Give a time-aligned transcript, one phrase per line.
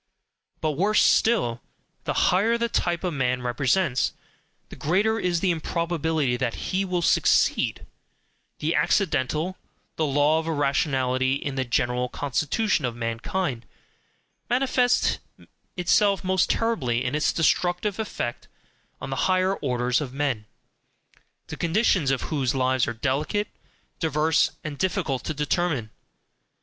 [0.61, 1.61] But worse still.
[2.05, 4.13] The higher the type a man represents,
[4.69, 7.85] the greater is the improbability that he will SUCCEED;
[8.57, 9.57] the accidental,
[9.97, 13.67] the law of irrationality in the general constitution of mankind,
[14.49, 15.19] manifests
[15.77, 18.47] itself most terribly in its destructive effect
[18.99, 20.47] on the higher orders of men,
[21.45, 23.49] the conditions of whose lives are delicate,
[23.99, 25.91] diverse, and difficult to determine.